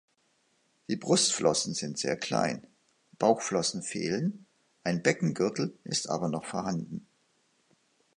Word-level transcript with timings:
Die 0.89 0.95
Brustflossen 0.95 1.75
sind 1.75 1.99
sehr 1.99 2.17
klein, 2.17 2.65
Bauchflossen 3.19 3.83
fehlen, 3.83 4.47
ein 4.83 5.03
Beckengürtel 5.03 5.77
ist 5.83 6.09
aber 6.09 6.27
noch 6.27 6.43
vorhanden. 6.45 7.05